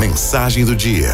Mensagem 0.00 0.64
do 0.64 0.74
dia. 0.74 1.10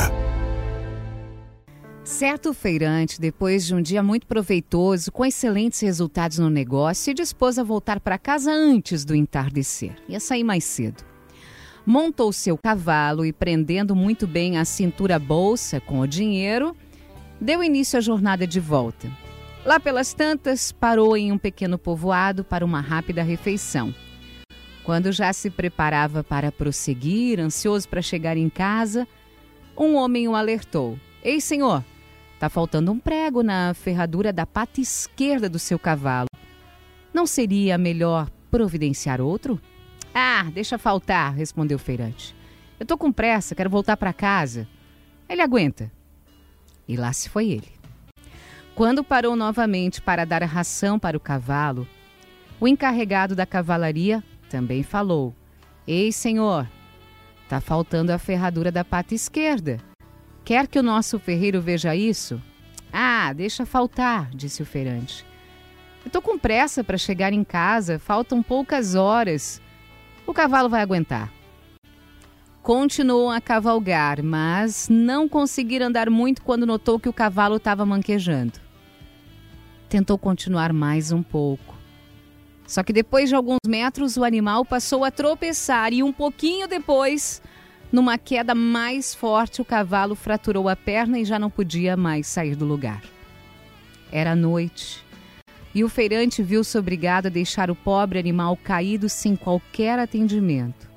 Certo 2.04 2.54
feirante, 2.54 3.20
depois 3.20 3.66
de 3.66 3.74
um 3.74 3.82
dia 3.82 4.00
muito 4.00 4.28
proveitoso, 4.28 5.10
com 5.10 5.24
excelentes 5.24 5.80
resultados 5.80 6.38
no 6.38 6.48
negócio, 6.48 7.02
se 7.02 7.12
dispôs 7.12 7.58
a 7.58 7.64
voltar 7.64 7.98
para 7.98 8.16
casa 8.16 8.52
antes 8.52 9.04
do 9.04 9.12
entardecer. 9.12 9.96
Ia 10.08 10.20
sair 10.20 10.44
mais 10.44 10.62
cedo. 10.62 11.02
Montou 11.84 12.32
seu 12.32 12.56
cavalo 12.56 13.26
e, 13.26 13.32
prendendo 13.32 13.96
muito 13.96 14.24
bem 14.24 14.56
a 14.56 14.64
cintura 14.64 15.18
bolsa 15.18 15.80
com 15.80 15.98
o 15.98 16.06
dinheiro, 16.06 16.72
deu 17.40 17.64
início 17.64 17.98
à 17.98 18.00
jornada 18.00 18.46
de 18.46 18.60
volta. 18.60 19.10
Lá 19.64 19.80
pelas 19.80 20.14
tantas, 20.14 20.70
parou 20.70 21.16
em 21.16 21.32
um 21.32 21.38
pequeno 21.38 21.76
povoado 21.76 22.44
para 22.44 22.64
uma 22.64 22.80
rápida 22.80 23.24
refeição. 23.24 23.92
Quando 24.86 25.10
já 25.10 25.32
se 25.32 25.50
preparava 25.50 26.22
para 26.22 26.52
prosseguir, 26.52 27.40
ansioso 27.40 27.88
para 27.88 28.00
chegar 28.00 28.36
em 28.36 28.48
casa, 28.48 29.04
um 29.76 29.96
homem 29.96 30.28
o 30.28 30.36
alertou: 30.36 30.96
Ei, 31.24 31.40
senhor, 31.40 31.84
está 32.34 32.48
faltando 32.48 32.92
um 32.92 32.98
prego 33.00 33.42
na 33.42 33.74
ferradura 33.74 34.32
da 34.32 34.46
pata 34.46 34.80
esquerda 34.80 35.48
do 35.48 35.58
seu 35.58 35.76
cavalo. 35.76 36.28
Não 37.12 37.26
seria 37.26 37.76
melhor 37.76 38.30
providenciar 38.48 39.20
outro? 39.20 39.60
Ah, 40.14 40.48
deixa 40.54 40.78
faltar, 40.78 41.34
respondeu 41.34 41.74
o 41.74 41.80
feirante. 41.80 42.32
Eu 42.78 42.84
estou 42.84 42.96
com 42.96 43.10
pressa, 43.10 43.56
quero 43.56 43.68
voltar 43.68 43.96
para 43.96 44.12
casa. 44.12 44.68
Ele 45.28 45.42
aguenta. 45.42 45.90
E 46.86 46.96
lá 46.96 47.12
se 47.12 47.28
foi 47.28 47.50
ele. 47.50 47.72
Quando 48.72 49.02
parou 49.02 49.34
novamente 49.34 50.00
para 50.00 50.24
dar 50.24 50.44
a 50.44 50.46
ração 50.46 50.96
para 50.96 51.16
o 51.16 51.20
cavalo, 51.20 51.88
o 52.60 52.68
encarregado 52.68 53.34
da 53.34 53.44
cavalaria 53.44 54.22
também 54.48 54.82
falou: 54.82 55.34
Ei, 55.86 56.10
senhor, 56.12 56.68
está 57.42 57.60
faltando 57.60 58.12
a 58.12 58.18
ferradura 58.18 58.70
da 58.70 58.84
pata 58.84 59.14
esquerda. 59.14 59.78
Quer 60.44 60.66
que 60.66 60.78
o 60.78 60.82
nosso 60.82 61.18
ferreiro 61.18 61.60
veja 61.60 61.94
isso? 61.94 62.40
Ah, 62.92 63.32
deixa 63.32 63.66
faltar, 63.66 64.30
disse 64.34 64.62
o 64.62 64.66
feirante. 64.66 65.24
Eu 66.04 66.08
estou 66.08 66.22
com 66.22 66.38
pressa 66.38 66.84
para 66.84 66.96
chegar 66.96 67.32
em 67.32 67.42
casa, 67.42 67.98
faltam 67.98 68.42
poucas 68.42 68.94
horas. 68.94 69.60
O 70.26 70.32
cavalo 70.32 70.68
vai 70.68 70.82
aguentar. 70.82 71.32
Continuou 72.62 73.30
a 73.30 73.40
cavalgar, 73.40 74.22
mas 74.22 74.88
não 74.88 75.28
conseguiram 75.28 75.86
andar 75.86 76.08
muito 76.10 76.42
quando 76.42 76.66
notou 76.66 76.98
que 76.98 77.08
o 77.08 77.12
cavalo 77.12 77.56
estava 77.56 77.84
manquejando 77.84 78.66
tentou 79.88 80.18
continuar 80.18 80.72
mais 80.72 81.12
um 81.12 81.22
pouco. 81.22 81.75
Só 82.66 82.82
que 82.82 82.92
depois 82.92 83.28
de 83.28 83.34
alguns 83.34 83.58
metros, 83.66 84.16
o 84.16 84.24
animal 84.24 84.64
passou 84.64 85.04
a 85.04 85.10
tropeçar 85.10 85.92
e 85.92 86.02
um 86.02 86.12
pouquinho 86.12 86.66
depois, 86.66 87.40
numa 87.92 88.18
queda 88.18 88.54
mais 88.54 89.14
forte, 89.14 89.62
o 89.62 89.64
cavalo 89.64 90.14
fraturou 90.14 90.68
a 90.68 90.74
perna 90.74 91.18
e 91.18 91.24
já 91.24 91.38
não 91.38 91.50
podia 91.50 91.96
mais 91.96 92.26
sair 92.26 92.56
do 92.56 92.64
lugar. 92.64 93.02
Era 94.10 94.34
noite 94.34 95.06
e 95.76 95.84
o 95.84 95.90
feirante 95.90 96.42
viu-se 96.42 96.78
obrigado 96.78 97.26
a 97.26 97.28
deixar 97.28 97.70
o 97.70 97.74
pobre 97.74 98.18
animal 98.18 98.56
caído 98.56 99.10
sem 99.10 99.36
qualquer 99.36 99.98
atendimento. 99.98 100.88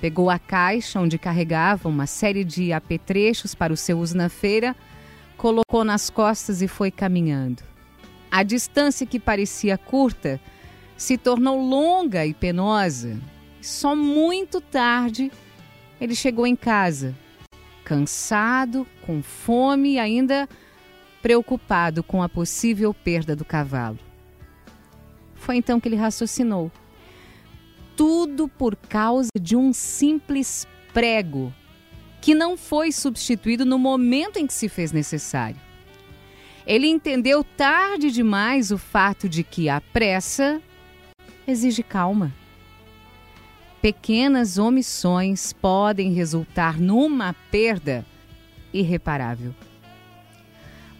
Pegou 0.00 0.30
a 0.30 0.38
caixa 0.38 1.00
onde 1.00 1.18
carregava 1.18 1.88
uma 1.88 2.06
série 2.06 2.44
de 2.44 2.72
apetrechos 2.72 3.56
para 3.56 3.72
o 3.72 3.76
seu 3.76 3.98
uso 3.98 4.16
na 4.16 4.28
feira, 4.28 4.76
colocou 5.36 5.82
nas 5.82 6.10
costas 6.10 6.62
e 6.62 6.68
foi 6.68 6.92
caminhando. 6.92 7.60
A 8.30 8.44
distância 8.44 9.04
que 9.04 9.18
parecia 9.18 9.76
curta 9.76 10.40
se 10.96 11.18
tornou 11.18 11.60
longa 11.60 12.24
e 12.26 12.34
penosa. 12.34 13.18
Só 13.60 13.96
muito 13.96 14.60
tarde 14.60 15.30
ele 16.00 16.14
chegou 16.14 16.46
em 16.46 16.56
casa, 16.56 17.14
cansado, 17.84 18.86
com 19.06 19.22
fome 19.22 19.94
e 19.94 19.98
ainda 19.98 20.48
preocupado 21.22 22.02
com 22.02 22.22
a 22.22 22.28
possível 22.28 22.92
perda 22.92 23.34
do 23.34 23.44
cavalo. 23.44 23.98
Foi 25.34 25.56
então 25.56 25.80
que 25.80 25.88
ele 25.88 25.96
raciocinou. 25.96 26.70
Tudo 27.96 28.48
por 28.48 28.76
causa 28.76 29.30
de 29.40 29.56
um 29.56 29.72
simples 29.72 30.66
prego 30.92 31.52
que 32.20 32.34
não 32.34 32.56
foi 32.56 32.90
substituído 32.90 33.66
no 33.66 33.78
momento 33.78 34.38
em 34.38 34.46
que 34.46 34.54
se 34.54 34.68
fez 34.68 34.92
necessário. 34.92 35.60
Ele 36.66 36.86
entendeu 36.86 37.44
tarde 37.44 38.10
demais 38.10 38.70
o 38.70 38.78
fato 38.78 39.28
de 39.28 39.44
que 39.44 39.68
a 39.68 39.80
pressa 39.80 40.62
exige 41.46 41.82
calma. 41.82 42.32
Pequenas 43.80 44.56
omissões 44.56 45.52
podem 45.52 46.12
resultar 46.12 46.80
numa 46.80 47.34
perda 47.50 48.04
irreparável. 48.72 49.54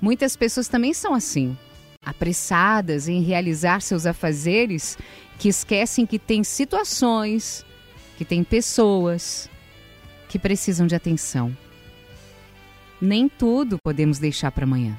Muitas 0.01 0.37
pessoas 0.37 0.69
também 0.69 0.93
são 0.93 1.15
assim, 1.15 1.57
apressadas 2.05 3.09
em 3.09 3.23
realizar 3.23 3.81
seus 3.81 4.05
afazeres, 4.05 4.99
que 5.39 5.49
esquecem 5.49 6.05
que 6.05 6.19
tem 6.19 6.45
situações, 6.45 7.65
que 8.17 8.25
tem 8.25 8.45
pessoas 8.45 9.49
que 10.29 10.39
precisam 10.39 10.87
de 10.87 10.95
atenção. 10.95 11.57
Nem 13.01 13.29
tudo 13.29 13.79
podemos 13.83 14.19
deixar 14.19 14.53
para 14.53 14.65
amanhã. 14.65 14.99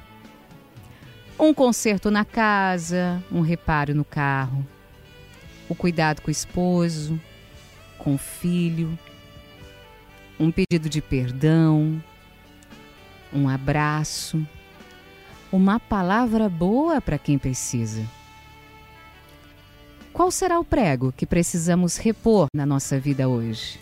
Um 1.38 1.52
conserto 1.52 2.10
na 2.10 2.24
casa, 2.24 3.22
um 3.30 3.40
reparo 3.40 3.94
no 3.94 4.04
carro, 4.04 4.66
o 5.68 5.74
cuidado 5.74 6.22
com 6.22 6.28
o 6.28 6.32
esposo, 6.32 7.20
com 7.98 8.14
o 8.14 8.18
filho, 8.18 8.98
um 10.38 10.50
pedido 10.50 10.88
de 10.88 11.00
perdão, 11.00 12.02
um 13.32 13.48
abraço, 13.48 14.46
uma 15.50 15.80
palavra 15.80 16.48
boa 16.48 17.00
para 17.00 17.18
quem 17.18 17.38
precisa. 17.38 18.04
Qual 20.12 20.30
será 20.30 20.58
o 20.58 20.64
prego 20.64 21.12
que 21.12 21.26
precisamos 21.26 21.96
repor 21.96 22.46
na 22.54 22.64
nossa 22.64 22.98
vida 22.98 23.28
hoje? 23.28 23.78